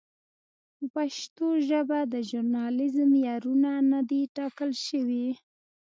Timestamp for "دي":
4.09-4.21